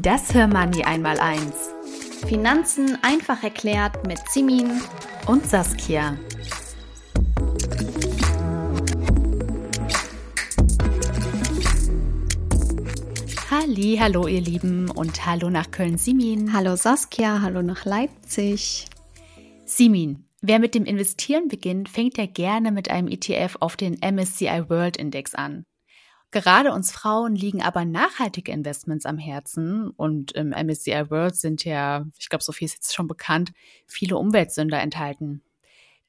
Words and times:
Das 0.00 0.32
Hörmoney 0.32 0.84
einmal 0.84 1.18
eins. 1.18 1.70
Finanzen 2.28 2.96
einfach 3.02 3.42
erklärt 3.42 4.06
mit 4.06 4.20
Simin 4.30 4.80
und 5.26 5.44
Saskia. 5.44 6.16
Halli, 13.50 13.96
hallo 13.98 14.28
ihr 14.28 14.40
Lieben 14.40 14.88
und 14.88 15.26
hallo 15.26 15.50
nach 15.50 15.72
Köln 15.72 15.98
Simin. 15.98 16.52
Hallo 16.52 16.76
Saskia, 16.76 17.42
hallo 17.42 17.62
nach 17.62 17.84
Leipzig. 17.84 18.86
Simin, 19.64 20.28
wer 20.40 20.60
mit 20.60 20.76
dem 20.76 20.84
Investieren 20.84 21.48
beginnt, 21.48 21.88
fängt 21.88 22.18
ja 22.18 22.26
gerne 22.26 22.70
mit 22.70 22.88
einem 22.88 23.08
ETF 23.08 23.56
auf 23.58 23.76
den 23.76 23.94
MSCI 23.94 24.62
World 24.68 24.96
Index 24.96 25.34
an. 25.34 25.64
Gerade 26.30 26.72
uns 26.72 26.92
Frauen 26.92 27.34
liegen 27.34 27.62
aber 27.62 27.84
nachhaltige 27.84 28.52
Investments 28.52 29.06
am 29.06 29.16
Herzen 29.16 29.90
und 29.90 30.32
im 30.32 30.50
MSCI 30.50 31.10
World 31.10 31.36
sind 31.36 31.64
ja, 31.64 32.04
ich 32.18 32.28
glaube, 32.28 32.44
so 32.44 32.52
viel 32.52 32.66
ist 32.66 32.74
jetzt 32.74 32.94
schon 32.94 33.08
bekannt, 33.08 33.52
viele 33.86 34.18
Umweltsünder 34.18 34.80
enthalten. 34.80 35.42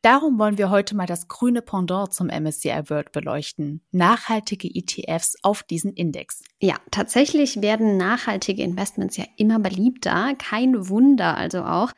Darum 0.02 0.40
wollen 0.40 0.58
wir 0.58 0.70
heute 0.70 0.96
mal 0.96 1.06
das 1.06 1.28
grüne 1.28 1.62
Pendant 1.62 2.14
zum 2.14 2.28
MSCI 2.28 2.90
World 2.90 3.12
beleuchten. 3.12 3.82
Nachhaltige 3.92 4.70
ETFs 4.74 5.36
auf 5.42 5.64
diesen 5.64 5.92
Index. 5.94 6.42
Ja, 6.62 6.76
tatsächlich 6.90 7.62
werden 7.62 7.98
nachhaltige 7.98 8.64
Investments 8.64 9.18
ja 9.18 9.26
immer 9.36 9.60
beliebter. 9.60 10.36
Kein 10.38 10.88
Wunder 10.88 11.36
also 11.36 11.64
auch, 11.64 11.92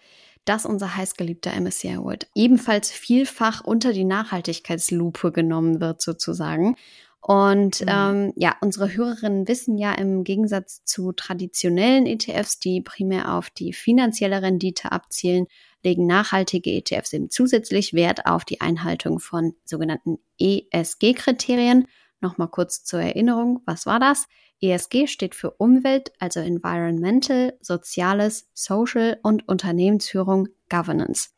dass 0.45 0.65
unser 0.65 0.95
heißgeliebter 0.95 1.51
MSCI 1.59 1.97
World 1.97 2.27
ebenfalls 2.33 2.91
vielfach 2.91 3.63
unter 3.63 3.93
die 3.93 4.05
Nachhaltigkeitslupe 4.05 5.31
genommen 5.31 5.79
wird 5.79 6.01
sozusagen. 6.01 6.75
Und 7.21 7.81
mhm. 7.81 7.87
ähm, 7.87 8.33
ja, 8.35 8.55
unsere 8.61 8.93
Hörerinnen 8.95 9.47
wissen 9.47 9.77
ja 9.77 9.93
im 9.93 10.23
Gegensatz 10.23 10.83
zu 10.83 11.11
traditionellen 11.11 12.07
ETFs, 12.07 12.59
die 12.59 12.81
primär 12.81 13.35
auf 13.35 13.51
die 13.51 13.73
finanzielle 13.73 14.41
Rendite 14.41 14.91
abzielen, 14.91 15.45
legen 15.83 16.07
nachhaltige 16.07 16.71
ETFs 16.71 17.13
eben 17.13 17.29
zusätzlich 17.29 17.93
Wert 17.93 18.25
auf 18.25 18.43
die 18.43 18.61
Einhaltung 18.61 19.19
von 19.19 19.53
sogenannten 19.65 20.17
ESG-Kriterien. 20.39 21.87
Nochmal 22.21 22.49
kurz 22.49 22.83
zur 22.83 23.01
Erinnerung, 23.01 23.61
was 23.65 23.85
war 23.85 23.99
das? 23.99 24.27
ESG 24.61 25.07
steht 25.07 25.33
für 25.33 25.51
Umwelt, 25.51 26.11
also 26.19 26.39
Environmental, 26.39 27.53
Soziales, 27.61 28.47
Social 28.53 29.19
und 29.23 29.47
Unternehmensführung, 29.47 30.49
Governance. 30.69 31.29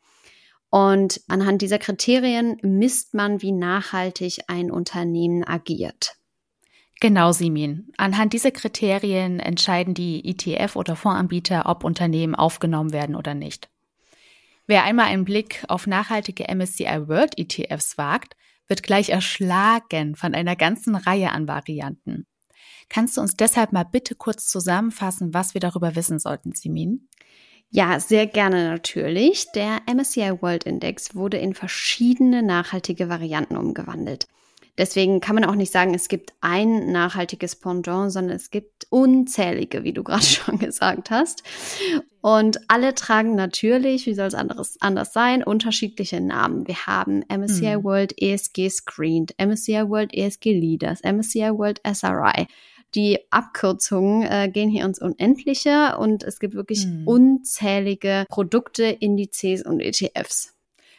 Und 0.74 1.20
anhand 1.28 1.62
dieser 1.62 1.78
Kriterien 1.78 2.56
misst 2.62 3.14
man, 3.14 3.40
wie 3.42 3.52
nachhaltig 3.52 4.40
ein 4.48 4.72
Unternehmen 4.72 5.44
agiert. 5.44 6.16
Genau, 6.98 7.30
Simin. 7.30 7.92
Anhand 7.96 8.32
dieser 8.32 8.50
Kriterien 8.50 9.38
entscheiden 9.38 9.94
die 9.94 10.24
ETF- 10.24 10.74
oder 10.74 10.96
Fondsanbieter, 10.96 11.66
ob 11.66 11.84
Unternehmen 11.84 12.34
aufgenommen 12.34 12.92
werden 12.92 13.14
oder 13.14 13.34
nicht. 13.34 13.70
Wer 14.66 14.82
einmal 14.82 15.06
einen 15.06 15.24
Blick 15.24 15.62
auf 15.68 15.86
nachhaltige 15.86 16.52
MSCI 16.52 17.06
World 17.06 17.38
ETFs 17.38 17.96
wagt, 17.96 18.34
wird 18.66 18.82
gleich 18.82 19.10
erschlagen 19.10 20.16
von 20.16 20.34
einer 20.34 20.56
ganzen 20.56 20.96
Reihe 20.96 21.30
an 21.30 21.46
Varianten. 21.46 22.26
Kannst 22.88 23.16
du 23.16 23.20
uns 23.20 23.36
deshalb 23.36 23.72
mal 23.72 23.84
bitte 23.84 24.16
kurz 24.16 24.48
zusammenfassen, 24.48 25.34
was 25.34 25.54
wir 25.54 25.60
darüber 25.60 25.94
wissen 25.94 26.18
sollten, 26.18 26.50
Simin? 26.50 27.06
Ja, 27.70 27.98
sehr 27.98 28.26
gerne 28.26 28.68
natürlich. 28.68 29.46
Der 29.52 29.80
MSCI 29.92 30.40
World 30.40 30.64
Index 30.64 31.14
wurde 31.14 31.38
in 31.38 31.54
verschiedene 31.54 32.42
nachhaltige 32.42 33.08
Varianten 33.08 33.56
umgewandelt. 33.56 34.28
Deswegen 34.76 35.20
kann 35.20 35.36
man 35.36 35.44
auch 35.44 35.54
nicht 35.54 35.70
sagen, 35.70 35.94
es 35.94 36.08
gibt 36.08 36.32
ein 36.40 36.90
nachhaltiges 36.90 37.54
Pendant, 37.54 38.10
sondern 38.10 38.34
es 38.34 38.50
gibt 38.50 38.88
unzählige, 38.90 39.84
wie 39.84 39.92
du 39.92 40.02
gerade 40.02 40.22
schon 40.24 40.58
gesagt 40.58 41.10
hast. 41.10 41.44
Und 42.20 42.58
alle 42.68 42.94
tragen 42.94 43.36
natürlich, 43.36 44.06
wie 44.06 44.14
soll 44.14 44.26
es 44.26 44.34
anderes, 44.34 44.76
anders 44.80 45.12
sein, 45.12 45.44
unterschiedliche 45.44 46.20
Namen. 46.20 46.66
Wir 46.66 46.86
haben 46.86 47.22
MSCI 47.28 47.76
mhm. 47.76 47.84
World 47.84 48.14
ESG 48.20 48.68
Screened, 48.68 49.34
MSCI 49.38 49.88
World 49.88 50.12
ESG 50.12 50.46
Leaders, 50.52 51.00
MSCI 51.04 51.50
World 51.56 51.80
SRI 51.86 52.48
die 52.94 53.18
Abkürzungen 53.30 54.22
äh, 54.22 54.48
gehen 54.48 54.70
hier 54.70 54.84
ins 54.84 55.00
Unendliche 55.00 55.96
und 55.98 56.22
es 56.22 56.38
gibt 56.38 56.54
wirklich 56.54 56.84
hm. 56.84 57.06
unzählige 57.06 58.26
Produkte, 58.28 58.84
Indizes 58.84 59.62
und 59.62 59.80
ETFs. 59.80 60.54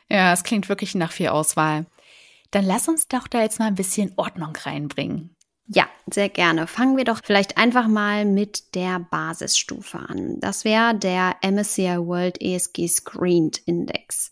Ja, 0.10 0.34
es 0.34 0.44
klingt 0.44 0.70
wirklich 0.70 0.96
nach 0.96 1.12
viel 1.12 1.30
Auswahl. 1.30 1.86
Dann 2.52 2.66
lass 2.66 2.88
uns 2.88 3.08
doch 3.08 3.28
da 3.28 3.42
jetzt 3.42 3.60
mal 3.60 3.66
ein 3.66 3.76
bisschen 3.76 4.14
Ordnung 4.18 4.56
reinbringen. 4.56 5.36
Ja, 5.68 5.88
sehr 6.12 6.30
gerne. 6.30 6.68
Fangen 6.68 6.96
wir 6.96 7.06
doch 7.06 7.22
vielleicht 7.24 7.58
einfach 7.58 7.88
mal 7.88 8.24
mit 8.26 8.76
der 8.76 9.00
Basisstufe 9.00 9.98
an. 9.98 10.40
Das 10.40 10.64
wäre 10.64 10.96
der 10.96 11.38
MSCI 11.42 11.98
World 11.98 12.40
ESG 12.40 12.88
Screened 12.88 13.58
Index. 13.66 14.32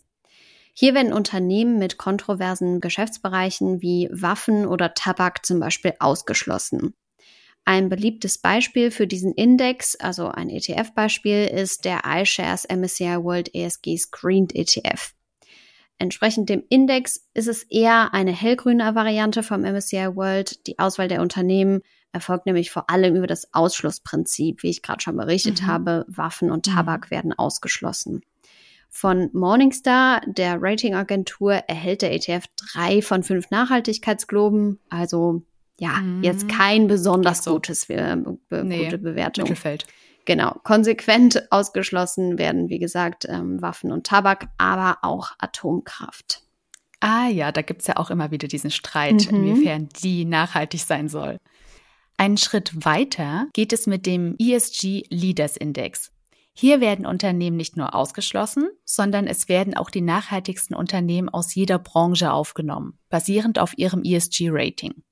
Hier 0.74 0.94
werden 0.94 1.12
Unternehmen 1.12 1.78
mit 1.78 1.98
kontroversen 1.98 2.80
Geschäftsbereichen 2.80 3.82
wie 3.82 4.08
Waffen 4.12 4.66
oder 4.66 4.94
Tabak 4.94 5.44
zum 5.44 5.58
Beispiel 5.58 5.94
ausgeschlossen. 5.98 6.94
Ein 7.66 7.88
beliebtes 7.88 8.38
Beispiel 8.38 8.90
für 8.90 9.06
diesen 9.06 9.32
Index, 9.32 9.96
also 9.96 10.28
ein 10.28 10.50
ETF-Beispiel, 10.50 11.46
ist 11.46 11.86
der 11.86 12.02
iShares 12.04 12.66
MSCI 12.68 13.22
World 13.22 13.54
ESG 13.54 13.96
Screened 13.96 14.54
ETF. 14.54 15.14
Entsprechend 15.98 16.50
dem 16.50 16.62
Index 16.68 17.26
ist 17.32 17.48
es 17.48 17.62
eher 17.62 18.12
eine 18.12 18.32
hellgrüne 18.32 18.94
Variante 18.94 19.42
vom 19.42 19.62
MSCI 19.62 20.14
World. 20.14 20.66
Die 20.66 20.78
Auswahl 20.78 21.08
der 21.08 21.22
Unternehmen 21.22 21.80
erfolgt 22.12 22.46
nämlich 22.46 22.70
vor 22.70 22.90
allem 22.90 23.16
über 23.16 23.26
das 23.26 23.54
Ausschlussprinzip. 23.54 24.62
Wie 24.62 24.70
ich 24.70 24.82
gerade 24.82 25.00
schon 25.00 25.16
berichtet 25.16 25.62
mhm. 25.62 25.66
habe, 25.66 26.04
Waffen 26.08 26.50
und 26.50 26.66
Tabak 26.66 27.06
mhm. 27.06 27.10
werden 27.10 27.32
ausgeschlossen. 27.32 28.22
Von 28.90 29.30
Morningstar, 29.32 30.20
der 30.26 30.58
Ratingagentur, 30.60 31.52
erhält 31.54 32.02
der 32.02 32.12
ETF 32.12 32.44
drei 32.56 33.00
von 33.00 33.22
fünf 33.22 33.50
Nachhaltigkeitsgloben, 33.50 34.78
also 34.88 35.42
ja, 35.78 36.00
mhm. 36.00 36.22
jetzt 36.22 36.48
kein 36.48 36.86
besonders 36.86 37.44
so. 37.44 37.54
gutes, 37.54 37.88
äh, 37.90 38.16
be 38.48 38.64
nee, 38.64 38.84
gute 38.84 38.98
Bewertung. 38.98 39.44
Mittelfeld. 39.44 39.86
Genau. 40.24 40.56
Konsequent 40.62 41.46
ausgeschlossen 41.50 42.38
werden, 42.38 42.68
wie 42.68 42.78
gesagt, 42.78 43.26
ähm, 43.28 43.60
Waffen 43.60 43.92
und 43.92 44.06
Tabak, 44.06 44.48
aber 44.58 44.98
auch 45.02 45.32
Atomkraft. 45.38 46.42
Ah 47.00 47.28
ja, 47.28 47.52
da 47.52 47.60
gibt's 47.60 47.86
ja 47.86 47.96
auch 47.96 48.10
immer 48.10 48.30
wieder 48.30 48.48
diesen 48.48 48.70
Streit, 48.70 49.30
mhm. 49.30 49.44
inwiefern 49.44 49.88
die 50.02 50.24
nachhaltig 50.24 50.80
sein 50.80 51.08
soll. 51.08 51.38
Einen 52.16 52.38
Schritt 52.38 52.84
weiter 52.84 53.48
geht 53.52 53.72
es 53.72 53.86
mit 53.86 54.06
dem 54.06 54.36
ESG 54.38 55.04
Leaders 55.10 55.56
Index. 55.56 56.12
Hier 56.56 56.80
werden 56.80 57.04
Unternehmen 57.04 57.56
nicht 57.56 57.76
nur 57.76 57.96
ausgeschlossen, 57.96 58.68
sondern 58.84 59.26
es 59.26 59.48
werden 59.48 59.76
auch 59.76 59.90
die 59.90 60.00
nachhaltigsten 60.00 60.76
Unternehmen 60.76 61.28
aus 61.28 61.52
jeder 61.54 61.80
Branche 61.80 62.32
aufgenommen, 62.32 62.96
basierend 63.10 63.58
auf 63.58 63.76
ihrem 63.76 64.04
ESG-Rating. 64.04 65.02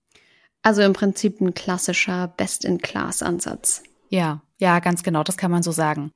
Also 0.62 0.82
im 0.82 0.92
Prinzip 0.92 1.40
ein 1.40 1.54
klassischer 1.54 2.28
Best-in-Class-Ansatz. 2.28 3.82
Ja, 4.08 4.42
ja, 4.58 4.78
ganz 4.78 5.02
genau, 5.02 5.24
das 5.24 5.36
kann 5.36 5.50
man 5.50 5.62
so 5.62 5.72
sagen. 5.72 6.12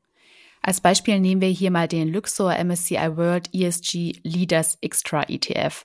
Als 0.62 0.80
Beispiel 0.80 1.20
nehmen 1.20 1.40
wir 1.40 1.48
hier 1.48 1.70
mal 1.70 1.88
den 1.88 2.12
Luxor 2.12 2.52
MSCI 2.52 3.16
World 3.16 3.50
ESG 3.52 4.20
Leaders 4.22 4.78
Extra 4.80 5.22
ETF. 5.28 5.84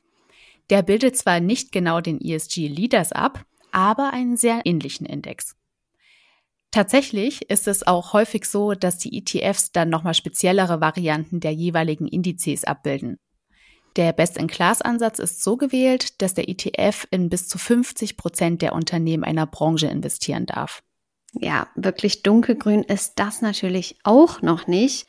Der 0.70 0.84
bildet 0.84 1.18
zwar 1.18 1.40
nicht 1.40 1.72
genau 1.72 2.02
den 2.02 2.22
ESG 2.22 2.68
Leaders 2.68 3.12
ab, 3.12 3.44
aber 3.72 4.14
einen 4.14 4.38
sehr 4.38 4.62
ähnlichen 4.66 5.06
Index. 5.06 5.56
Tatsächlich 6.72 7.50
ist 7.50 7.68
es 7.68 7.86
auch 7.86 8.14
häufig 8.14 8.46
so, 8.46 8.74
dass 8.74 8.98
die 8.98 9.18
ETFs 9.18 9.72
dann 9.72 9.90
nochmal 9.90 10.14
speziellere 10.14 10.80
Varianten 10.80 11.42
der 11.42 11.52
jeweiligen 11.52 12.08
Indizes 12.08 12.64
abbilden. 12.64 13.18
Der 13.98 14.14
Best-in-Class-Ansatz 14.14 15.20
ist 15.20 15.44
so 15.44 15.58
gewählt, 15.58 16.22
dass 16.22 16.34
der 16.34 16.48
ETF 16.48 17.08
in 17.12 17.30
bis 17.30 17.48
zu 17.48 17.58
50 17.58 18.18
Prozent 18.18 18.62
der 18.62 18.74
Unternehmen 18.74 19.24
einer 19.24 19.46
Branche 19.46 19.88
investieren 19.88 20.46
darf. 20.46 20.82
Ja, 21.34 21.68
wirklich 21.76 22.24
dunkelgrün 22.24 22.84
ist 22.84 23.14
das 23.18 23.42
natürlich 23.42 23.98
auch 24.04 24.42
noch 24.42 24.68
nicht. 24.68 25.08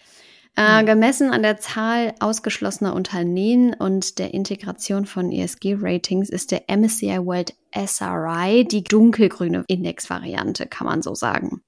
Äh, 0.54 0.80
hm. 0.80 0.86
gemessen 0.86 1.30
an 1.30 1.42
der 1.42 1.58
Zahl 1.58 2.14
ausgeschlossener 2.20 2.94
Unternehmen 2.94 3.74
und 3.74 4.18
der 4.18 4.34
Integration 4.34 5.06
von 5.06 5.32
ESG-Ratings 5.32 6.28
ist 6.28 6.50
der 6.50 6.64
MSCI 6.68 7.24
World 7.24 7.54
SRI 7.74 8.66
die 8.70 8.84
dunkelgrüne 8.84 9.64
Indexvariante, 9.66 10.66
kann 10.66 10.86
man 10.86 11.00
so 11.00 11.14
sagen. 11.14 11.62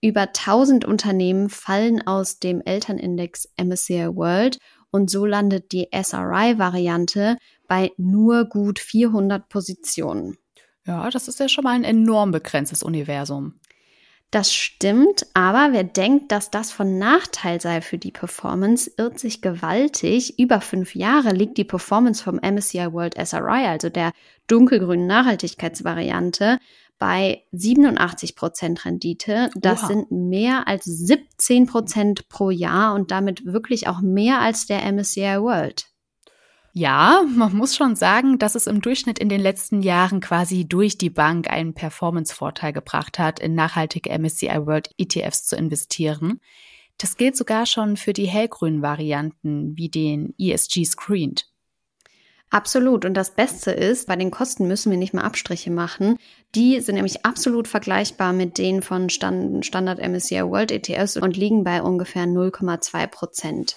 Über 0.00 0.22
1000 0.22 0.84
Unternehmen 0.84 1.50
fallen 1.50 2.06
aus 2.06 2.38
dem 2.38 2.62
Elternindex 2.62 3.48
MSCI 3.62 4.08
World 4.14 4.58
und 4.94 5.10
so 5.10 5.26
landet 5.26 5.72
die 5.72 5.88
SRI-Variante 5.92 7.36
bei 7.66 7.90
nur 7.96 8.44
gut 8.44 8.78
400 8.78 9.48
Positionen. 9.48 10.36
Ja, 10.86 11.10
das 11.10 11.26
ist 11.26 11.40
ja 11.40 11.48
schon 11.48 11.64
mal 11.64 11.74
ein 11.74 11.82
enorm 11.82 12.30
begrenztes 12.30 12.84
Universum. 12.84 13.54
Das 14.30 14.52
stimmt, 14.52 15.26
aber 15.34 15.72
wer 15.72 15.82
denkt, 15.82 16.30
dass 16.30 16.52
das 16.52 16.70
von 16.70 16.96
Nachteil 16.96 17.60
sei 17.60 17.80
für 17.80 17.98
die 17.98 18.12
Performance, 18.12 18.88
irrt 18.96 19.18
sich 19.18 19.42
gewaltig. 19.42 20.38
Über 20.38 20.60
fünf 20.60 20.94
Jahre 20.94 21.30
liegt 21.30 21.58
die 21.58 21.64
Performance 21.64 22.22
vom 22.22 22.36
MSCI 22.36 22.92
World 22.92 23.16
SRI, 23.16 23.66
also 23.66 23.88
der 23.88 24.12
dunkelgrünen 24.46 25.08
Nachhaltigkeitsvariante, 25.08 26.58
bei 27.04 27.42
87 27.52 28.34
Prozent 28.34 28.86
Rendite. 28.86 29.50
Das 29.56 29.80
Oha. 29.80 29.88
sind 29.88 30.10
mehr 30.10 30.66
als 30.66 30.86
17 30.86 31.66
Prozent 31.66 32.30
pro 32.30 32.48
Jahr 32.48 32.94
und 32.94 33.10
damit 33.10 33.44
wirklich 33.44 33.88
auch 33.88 34.00
mehr 34.00 34.40
als 34.40 34.64
der 34.64 34.90
MSCI 34.90 35.36
World. 35.38 35.84
Ja, 36.72 37.22
man 37.28 37.54
muss 37.54 37.76
schon 37.76 37.94
sagen, 37.94 38.38
dass 38.38 38.54
es 38.54 38.66
im 38.66 38.80
Durchschnitt 38.80 39.18
in 39.18 39.28
den 39.28 39.42
letzten 39.42 39.82
Jahren 39.82 40.20
quasi 40.20 40.66
durch 40.66 40.96
die 40.96 41.10
Bank 41.10 41.50
einen 41.50 41.74
Performance-Vorteil 41.74 42.72
gebracht 42.72 43.18
hat, 43.18 43.38
in 43.38 43.54
nachhaltige 43.54 44.18
MSCI 44.18 44.64
World 44.64 44.88
ETFs 44.96 45.44
zu 45.44 45.56
investieren. 45.56 46.40
Das 46.96 47.18
gilt 47.18 47.36
sogar 47.36 47.66
schon 47.66 47.98
für 47.98 48.14
die 48.14 48.28
hellgrünen 48.28 48.80
Varianten 48.80 49.76
wie 49.76 49.90
den 49.90 50.32
ESG 50.38 50.86
Screened. 50.86 51.50
Absolut. 52.54 53.04
Und 53.04 53.14
das 53.14 53.34
Beste 53.34 53.72
ist, 53.72 54.06
bei 54.06 54.14
den 54.14 54.30
Kosten 54.30 54.68
müssen 54.68 54.92
wir 54.92 54.96
nicht 54.96 55.12
mal 55.12 55.24
Abstriche 55.24 55.72
machen. 55.72 56.18
Die 56.54 56.78
sind 56.78 56.94
nämlich 56.94 57.26
absolut 57.26 57.66
vergleichbar 57.66 58.32
mit 58.32 58.58
denen 58.58 58.80
von 58.80 59.10
Standard 59.10 59.98
MSCI 59.98 60.44
World 60.44 60.70
ETFs 60.70 61.16
und 61.16 61.36
liegen 61.36 61.64
bei 61.64 61.82
ungefähr 61.82 62.26
0,2 62.26 63.08
Prozent. 63.08 63.76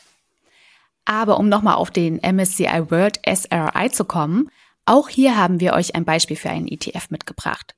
Aber 1.05 1.39
um 1.39 1.49
nochmal 1.49 1.73
auf 1.73 1.89
den 1.89 2.17
MSCI 2.21 2.91
World 2.91 3.19
SRI 3.27 3.89
zu 3.89 4.05
kommen, 4.05 4.51
auch 4.85 5.09
hier 5.09 5.35
haben 5.35 5.59
wir 5.59 5.73
euch 5.73 5.95
ein 5.95 6.05
Beispiel 6.05 6.37
für 6.37 6.51
einen 6.51 6.67
ETF 6.67 7.09
mitgebracht. 7.09 7.73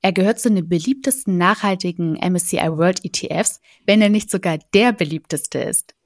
Er 0.00 0.12
gehört 0.12 0.38
zu 0.38 0.48
den 0.48 0.68
beliebtesten 0.68 1.38
nachhaltigen 1.38 2.12
MSCI 2.12 2.68
World 2.70 3.04
ETFs, 3.04 3.60
wenn 3.84 4.00
er 4.00 4.10
nicht 4.10 4.30
sogar 4.30 4.58
der 4.74 4.92
beliebteste 4.92 5.58
ist. 5.58 5.96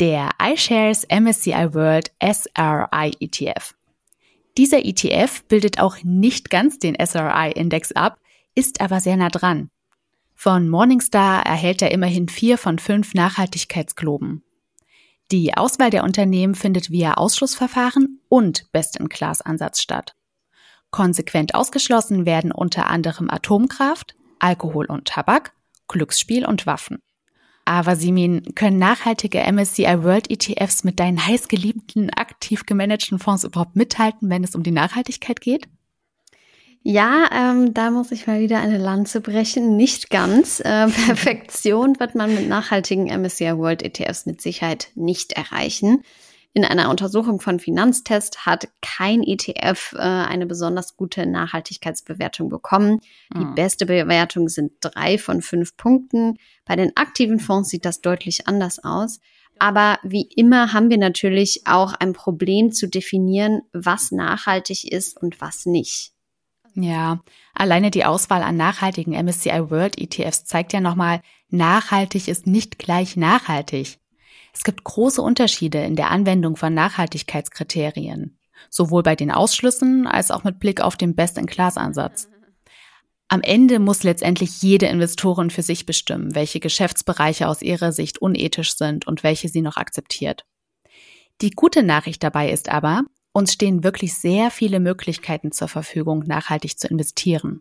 Der 0.00 0.30
iShares 0.42 1.06
MSCI 1.08 1.72
World 1.72 2.10
SRI 2.20 3.12
ETF. 3.20 3.75
Dieser 4.56 4.84
ETF 4.84 5.44
bildet 5.44 5.80
auch 5.80 5.98
nicht 6.02 6.50
ganz 6.50 6.78
den 6.78 6.96
SRI-Index 6.96 7.92
ab, 7.92 8.18
ist 8.54 8.80
aber 8.80 9.00
sehr 9.00 9.16
nah 9.16 9.28
dran. 9.28 9.70
Von 10.34 10.68
Morningstar 10.68 11.44
erhält 11.44 11.82
er 11.82 11.90
immerhin 11.90 12.28
vier 12.28 12.58
von 12.58 12.78
fünf 12.78 13.14
Nachhaltigkeitsgloben. 13.14 14.42
Die 15.32 15.56
Auswahl 15.56 15.90
der 15.90 16.04
Unternehmen 16.04 16.54
findet 16.54 16.90
via 16.90 17.14
Ausschlussverfahren 17.14 18.20
und 18.28 18.70
Best-in-Class-Ansatz 18.72 19.82
statt. 19.82 20.14
Konsequent 20.90 21.54
ausgeschlossen 21.54 22.26
werden 22.26 22.52
unter 22.52 22.88
anderem 22.88 23.28
Atomkraft, 23.28 24.14
Alkohol 24.38 24.86
und 24.86 25.06
Tabak, 25.06 25.52
Glücksspiel 25.88 26.46
und 26.46 26.66
Waffen. 26.66 27.02
Aber 27.66 27.96
Simin, 27.96 28.54
können 28.54 28.78
nachhaltige 28.78 29.40
MSCI 29.40 30.04
World 30.04 30.30
ETFs 30.30 30.84
mit 30.84 31.00
deinen 31.00 31.26
heißgeliebten, 31.26 32.10
aktiv 32.10 32.64
gemanagten 32.64 33.18
Fonds 33.18 33.42
überhaupt 33.42 33.74
mithalten, 33.74 34.30
wenn 34.30 34.44
es 34.44 34.54
um 34.54 34.62
die 34.62 34.70
Nachhaltigkeit 34.70 35.40
geht? 35.40 35.66
Ja, 36.84 37.28
ähm, 37.32 37.74
da 37.74 37.90
muss 37.90 38.12
ich 38.12 38.28
mal 38.28 38.38
wieder 38.38 38.60
eine 38.60 38.78
Lanze 38.78 39.20
brechen. 39.20 39.76
Nicht 39.76 40.10
ganz. 40.10 40.60
Äh, 40.60 40.86
Perfektion 41.06 41.98
wird 41.98 42.14
man 42.14 42.32
mit 42.32 42.48
nachhaltigen 42.48 43.06
MSCI 43.06 43.58
World 43.58 43.82
ETFs 43.82 44.26
mit 44.26 44.40
Sicherheit 44.40 44.90
nicht 44.94 45.32
erreichen. 45.32 46.04
In 46.56 46.64
einer 46.64 46.88
Untersuchung 46.88 47.38
von 47.38 47.60
Finanztest 47.60 48.46
hat 48.46 48.68
kein 48.80 49.22
ETF 49.22 49.92
äh, 49.92 49.98
eine 49.98 50.46
besonders 50.46 50.96
gute 50.96 51.26
Nachhaltigkeitsbewertung 51.26 52.48
bekommen. 52.48 53.00
Die 53.34 53.40
hm. 53.40 53.54
beste 53.54 53.84
Bewertung 53.84 54.48
sind 54.48 54.72
drei 54.80 55.18
von 55.18 55.42
fünf 55.42 55.76
Punkten. 55.76 56.38
Bei 56.64 56.74
den 56.74 56.96
aktiven 56.96 57.40
Fonds 57.40 57.68
sieht 57.68 57.84
das 57.84 58.00
deutlich 58.00 58.48
anders 58.48 58.82
aus. 58.82 59.20
Aber 59.58 59.98
wie 60.02 60.22
immer 60.34 60.72
haben 60.72 60.88
wir 60.88 60.96
natürlich 60.96 61.66
auch 61.66 61.92
ein 61.92 62.14
Problem 62.14 62.72
zu 62.72 62.88
definieren, 62.88 63.60
was 63.74 64.10
nachhaltig 64.10 64.90
ist 64.90 65.20
und 65.20 65.42
was 65.42 65.66
nicht. 65.66 66.12
Ja, 66.72 67.20
alleine 67.52 67.90
die 67.90 68.06
Auswahl 68.06 68.42
an 68.42 68.56
nachhaltigen 68.56 69.12
MSCI 69.12 69.68
World 69.68 69.98
ETFs 69.98 70.46
zeigt 70.46 70.72
ja 70.72 70.80
nochmal, 70.80 71.20
nachhaltig 71.50 72.28
ist 72.28 72.46
nicht 72.46 72.78
gleich 72.78 73.14
nachhaltig. 73.14 73.98
Es 74.56 74.64
gibt 74.64 74.84
große 74.84 75.20
Unterschiede 75.20 75.84
in 75.84 75.96
der 75.96 76.10
Anwendung 76.10 76.56
von 76.56 76.72
Nachhaltigkeitskriterien, 76.72 78.38
sowohl 78.70 79.02
bei 79.02 79.14
den 79.14 79.30
Ausschlüssen 79.30 80.06
als 80.06 80.30
auch 80.30 80.44
mit 80.44 80.58
Blick 80.58 80.80
auf 80.80 80.96
den 80.96 81.14
Best-in-Class-Ansatz. 81.14 82.30
Am 83.28 83.42
Ende 83.42 83.78
muss 83.80 84.02
letztendlich 84.02 84.62
jede 84.62 84.86
Investorin 84.86 85.50
für 85.50 85.60
sich 85.60 85.84
bestimmen, 85.84 86.34
welche 86.34 86.58
Geschäftsbereiche 86.58 87.48
aus 87.48 87.60
ihrer 87.60 87.92
Sicht 87.92 88.16
unethisch 88.16 88.74
sind 88.76 89.06
und 89.06 89.22
welche 89.22 89.50
sie 89.50 89.60
noch 89.60 89.76
akzeptiert. 89.76 90.46
Die 91.42 91.50
gute 91.50 91.82
Nachricht 91.82 92.22
dabei 92.22 92.50
ist 92.50 92.70
aber, 92.70 93.02
uns 93.32 93.52
stehen 93.52 93.84
wirklich 93.84 94.14
sehr 94.14 94.50
viele 94.50 94.80
Möglichkeiten 94.80 95.52
zur 95.52 95.68
Verfügung, 95.68 96.20
nachhaltig 96.20 96.78
zu 96.78 96.88
investieren. 96.88 97.60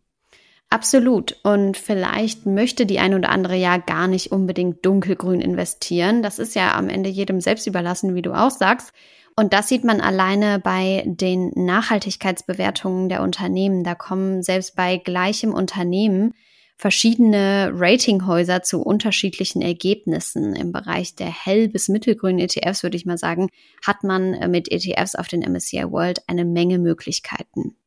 Absolut. 0.69 1.37
Und 1.43 1.77
vielleicht 1.77 2.45
möchte 2.45 2.85
die 2.85 2.99
eine 2.99 3.17
oder 3.17 3.29
andere 3.29 3.55
ja 3.55 3.77
gar 3.77 4.07
nicht 4.07 4.31
unbedingt 4.31 4.85
dunkelgrün 4.85 5.39
investieren. 5.39 6.21
Das 6.21 6.39
ist 6.39 6.55
ja 6.55 6.75
am 6.75 6.89
Ende 6.89 7.09
jedem 7.09 7.39
selbst 7.39 7.67
überlassen, 7.67 8.15
wie 8.15 8.21
du 8.21 8.33
auch 8.33 8.51
sagst. 8.51 8.91
Und 9.37 9.53
das 9.53 9.67
sieht 9.67 9.83
man 9.83 10.01
alleine 10.01 10.59
bei 10.59 11.03
den 11.05 11.51
Nachhaltigkeitsbewertungen 11.55 13.09
der 13.09 13.21
Unternehmen. 13.21 13.83
Da 13.83 13.93
kommen 13.93 14.43
selbst 14.43 14.75
bei 14.75 14.97
gleichem 14.97 15.53
Unternehmen 15.53 16.33
verschiedene 16.77 17.71
Ratinghäuser 17.73 18.63
zu 18.63 18.81
unterschiedlichen 18.81 19.61
Ergebnissen. 19.61 20.55
Im 20.55 20.71
Bereich 20.71 21.15
der 21.15 21.27
hell- 21.27 21.69
bis 21.69 21.89
mittelgrünen 21.89 22.39
ETFs 22.39 22.83
würde 22.83 22.97
ich 22.97 23.05
mal 23.05 23.17
sagen, 23.17 23.49
hat 23.85 24.03
man 24.03 24.33
äh, 24.33 24.47
mit 24.47 24.71
ETFs 24.71 25.15
auf 25.15 25.27
den 25.27 25.41
MSCI 25.41 25.89
World 25.89 26.21
eine 26.27 26.45
Menge 26.45 26.79
Möglichkeiten. 26.79 27.77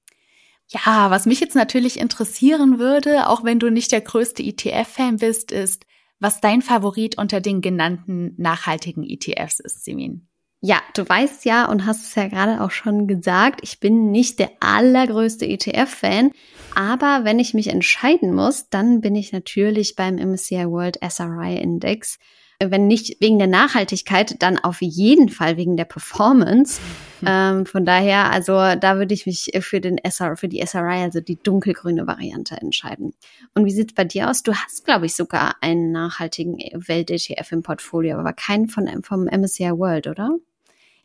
Ja, 0.69 1.10
was 1.10 1.25
mich 1.25 1.41
jetzt 1.41 1.55
natürlich 1.55 1.98
interessieren 1.98 2.79
würde, 2.79 3.29
auch 3.29 3.43
wenn 3.43 3.58
du 3.58 3.70
nicht 3.70 3.91
der 3.91 4.03
größte 4.03 4.43
ETF-Fan 4.43 5.17
bist, 5.17 5.51
ist, 5.51 5.87
was 6.20 6.41
dein 6.41 6.63
Favorit 6.63 7.17
unter 7.17 7.41
den 7.41 7.60
genannten 7.60 8.34
nachhaltigen 8.37 9.05
ETFs 9.05 9.60
ist, 9.60 9.84
Simin. 9.84 10.29
Ja, 10.60 10.82
du 10.94 11.08
weißt 11.08 11.44
ja 11.44 11.67
und 11.67 11.87
hast 11.87 12.03
es 12.03 12.15
ja 12.17 12.27
gerade 12.27 12.60
auch 12.60 12.72
schon 12.72 13.06
gesagt, 13.06 13.60
ich 13.63 13.79
bin 13.79 14.10
nicht 14.10 14.41
der 14.41 14.51
allergrößte 14.58 15.46
ETF-Fan, 15.46 16.32
aber 16.75 17.20
wenn 17.22 17.39
ich 17.39 17.55
mich 17.55 17.69
entscheiden 17.69 18.34
muss, 18.34 18.69
dann 18.69 19.01
bin 19.01 19.15
ich 19.15 19.32
natürlich 19.32 19.94
beim 19.94 20.17
MSCI 20.17 20.67
World 20.67 20.98
SRI 21.08 21.58
Index. 21.58 22.19
Wenn 22.60 22.88
nicht 22.88 23.20
wegen 23.20 23.38
der 23.38 23.46
Nachhaltigkeit, 23.46 24.43
dann 24.43 24.58
auf 24.58 24.82
jeden 24.82 25.29
Fall 25.29 25.56
wegen 25.56 25.77
der 25.77 25.84
Performance. 25.84 26.81
Mhm. 27.20 27.27
Ähm, 27.29 27.67
von 27.67 27.84
daher, 27.84 28.32
also 28.32 28.53
da 28.53 28.96
würde 28.96 29.15
ich 29.15 29.27
mich 29.27 29.50
für 29.60 29.81
den 29.81 29.96
SR, 29.96 30.36
für 30.36 30.48
die 30.48 30.65
SRI, 30.67 31.03
also 31.03 31.20
die 31.20 31.41
dunkelgrüne 31.41 32.08
Variante 32.08 32.56
entscheiden. 32.56 33.15
Und 33.55 33.65
wie 33.65 33.70
sieht's 33.70 33.94
bei 33.94 34.05
dir 34.05 34.29
aus? 34.29 34.43
Du 34.43 34.55
hast, 34.55 34.84
glaube 34.84 35.06
ich, 35.06 35.15
sogar 35.15 35.55
einen 35.60 35.93
nachhaltigen 35.93 36.56
Welt-ETF 36.74 37.53
im 37.53 37.62
Portfolio, 37.62 38.19
aber 38.19 38.32
keinen 38.32 38.69
von, 38.69 38.88
vom 39.05 39.27
MSCI 39.27 39.70
World, 39.70 40.08
oder? 40.08 40.31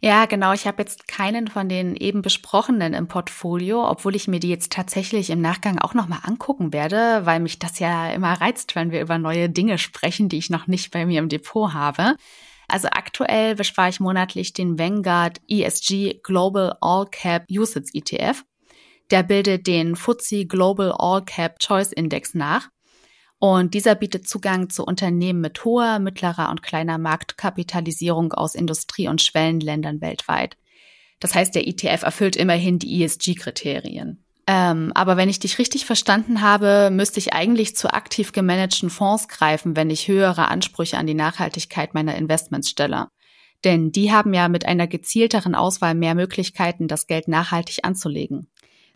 Ja, 0.06 0.26
genau. 0.26 0.52
Ich 0.52 0.68
habe 0.68 0.82
jetzt 0.82 1.08
keinen 1.08 1.48
von 1.48 1.70
den 1.70 1.96
eben 1.96 2.22
besprochenen 2.22 2.94
im 2.94 3.08
Portfolio, 3.08 3.90
obwohl 3.90 4.18
ich 4.18 4.28
mir 4.28 4.42
die 4.42 4.50
jetzt 4.50 4.74
tatsächlich 4.74 5.30
im 5.30 5.40
Nachgang 5.40 5.80
auch 5.80 5.94
nochmal 5.94 6.20
angucken 6.24 6.74
werde, 6.74 7.22
weil 7.26 7.40
mich 7.40 7.58
das 7.58 7.80
ja 7.80 8.12
immer 8.12 8.34
reizt, 8.34 8.76
wenn 8.76 8.92
wir 8.92 9.00
über 9.00 9.18
neue 9.18 9.50
Dinge 9.50 9.78
sprechen, 9.78 10.28
die 10.28 10.40
ich 10.40 10.50
noch 10.50 10.68
nicht 10.68 10.92
bei 10.92 11.06
mir 11.06 11.20
im 11.20 11.30
Depot 11.30 11.74
habe. 11.74 12.18
Also 12.68 12.90
aktuell 12.92 13.56
bespare 13.56 13.92
ich 13.92 14.02
monatlich 14.02 14.52
den 14.52 14.78
Vanguard 14.78 15.40
ESG 15.48 16.20
Global 16.22 16.76
All 16.82 17.06
Cap 17.06 17.46
Usage 17.50 17.92
ETF. 17.94 18.44
Der 19.10 19.24
bildet 19.24 19.68
den 19.68 19.96
FTSE 19.96 20.46
Global 20.46 20.92
All 20.98 21.24
Cap 21.24 21.60
Choice 21.60 21.94
Index 21.94 22.34
nach. 22.34 22.68
Und 23.44 23.74
dieser 23.74 23.96
bietet 23.96 24.26
Zugang 24.26 24.70
zu 24.70 24.86
Unternehmen 24.86 25.42
mit 25.42 25.66
hoher, 25.66 26.00
mittlerer 26.00 26.50
und 26.50 26.64
kleiner 26.64 26.98
Marktkapitalisierung 26.98 28.32
aus 28.32 28.56
Industrie- 28.56 29.10
und 29.10 29.22
Schwellenländern 29.22 30.00
weltweit. 30.00 30.56
Das 31.20 31.36
heißt, 31.36 31.54
der 31.54 31.68
ETF 31.68 32.04
erfüllt 32.04 32.38
immerhin 32.38 32.80
die 32.80 33.04
ESG-Kriterien. 33.04 34.24
Ähm, 34.48 34.94
aber 34.96 35.18
wenn 35.18 35.28
ich 35.28 35.40
dich 35.40 35.60
richtig 35.60 35.86
verstanden 35.86 36.40
habe, 36.40 36.90
müsste 36.90 37.20
ich 37.20 37.34
eigentlich 37.34 37.76
zu 37.76 37.92
aktiv 37.92 38.32
gemanagten 38.32 38.90
Fonds 38.90 39.28
greifen, 39.28 39.76
wenn 39.76 39.90
ich 39.90 40.08
höhere 40.08 40.48
Ansprüche 40.48 40.98
an 40.98 41.06
die 41.06 41.14
Nachhaltigkeit 41.14 41.94
meiner 41.94 42.16
Investments 42.16 42.70
stelle. 42.70 43.10
Denn 43.66 43.92
die 43.92 44.14
haben 44.14 44.34
ja 44.34 44.48
mit 44.48 44.66
einer 44.66 44.88
gezielteren 44.88 45.54
Auswahl 45.54 45.96
mehr 45.96 46.16
Möglichkeiten, 46.16 46.88
das 46.88 47.08
Geld 47.08 47.28
nachhaltig 47.28 47.80
anzulegen. 47.84 48.48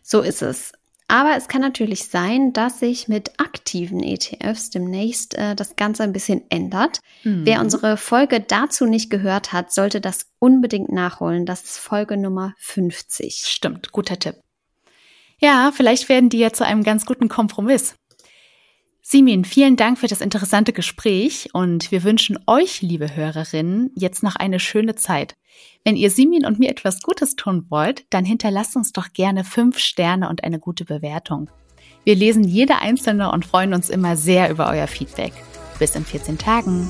So 0.02 0.22
ist 0.22 0.42
es. 0.42 0.72
Aber 1.10 1.38
es 1.38 1.48
kann 1.48 1.62
natürlich 1.62 2.10
sein, 2.10 2.52
dass 2.52 2.80
sich 2.80 3.08
mit 3.08 3.40
aktiven 3.40 4.04
ETFs 4.04 4.70
demnächst 4.72 5.36
äh, 5.36 5.56
das 5.56 5.78
Ganze 5.78 6.04
ein 6.04 6.12
bisschen 6.12 6.44
ändert. 6.50 7.00
Mhm. 7.24 7.46
Wer 7.46 7.62
unsere 7.62 7.96
Folge 7.96 8.42
dazu 8.42 8.86
nicht 8.86 9.10
gehört 9.10 9.54
hat, 9.54 9.72
sollte 9.72 10.02
das 10.02 10.26
unbedingt 10.40 10.92
nachholen. 10.92 11.46
Das 11.46 11.64
ist 11.64 11.78
Folge 11.78 12.18
Nummer 12.18 12.54
50. 12.58 13.44
Stimmt, 13.46 13.94
guter 13.94 14.20
Tipp. 14.20 14.36
Ja, 15.40 15.72
vielleicht 15.74 16.10
werden 16.10 16.30
die 16.30 16.40
ja 16.40 16.52
zu 16.52 16.66
einem 16.66 16.84
ganz 16.84 17.06
guten 17.06 17.30
Kompromiss. 17.30 17.96
Simin, 19.10 19.46
vielen 19.46 19.78
Dank 19.78 20.00
für 20.00 20.08
das 20.08 20.20
interessante 20.20 20.74
Gespräch 20.74 21.48
und 21.54 21.94
wir 21.94 22.04
wünschen 22.04 22.40
euch, 22.46 22.82
liebe 22.82 23.16
Hörerinnen, 23.16 23.90
jetzt 23.96 24.22
noch 24.22 24.36
eine 24.36 24.60
schöne 24.60 24.96
Zeit. 24.96 25.38
Wenn 25.86 25.96
ihr 25.96 26.12
Simin 26.12 26.46
und 26.46 26.60
mir 26.60 26.70
etwas 26.70 27.02
Gutes 27.02 27.38
tun 27.38 27.68
wollt, 27.70 28.04
dann 28.10 28.26
hinterlasst 28.26 28.76
uns 28.76 28.92
doch 28.92 29.14
gerne 29.14 29.46
fünf 29.46 29.80
Sterne 29.80 30.28
und 30.28 30.44
eine 30.44 30.60
gute 30.60 30.84
Bewertung. 30.84 31.50
Wir 32.04 32.16
lesen 32.16 32.44
jede 32.44 32.80
einzelne 32.80 33.32
und 33.32 33.46
freuen 33.46 33.74
uns 33.74 33.90
immer 33.90 34.18
sehr 34.18 34.50
über 34.50 34.70
euer 34.70 34.88
Feedback. 34.88 35.32
Bis 35.80 35.96
in 35.96 36.04
14 36.04 36.38
Tagen. 36.38 36.90